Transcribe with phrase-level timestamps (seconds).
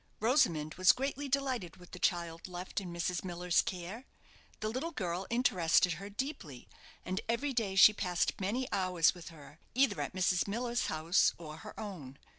[0.19, 3.23] Rosamond was greatly delighted with the child left in Mrs.
[3.23, 4.05] Miller's care.
[4.59, 6.67] The little girl interested her deeply,
[7.05, 10.47] and every day she passed many hours with her, either at Mrs.
[10.47, 12.17] Miller's house or her own.